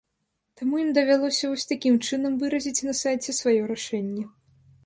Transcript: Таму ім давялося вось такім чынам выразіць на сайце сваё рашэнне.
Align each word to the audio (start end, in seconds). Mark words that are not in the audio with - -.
Таму 0.59 0.79
ім 0.83 0.89
давялося 0.97 1.51
вось 1.51 1.67
такім 1.73 2.01
чынам 2.07 2.39
выразіць 2.45 2.85
на 2.89 2.93
сайце 3.03 3.37
сваё 3.41 3.57
рашэнне. 3.75 4.23